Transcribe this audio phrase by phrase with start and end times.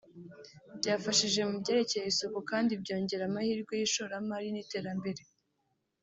[0.77, 5.23] byafashije mu byerekeye isuku kandi byongera amahirwe y’ishoramari n’iterambere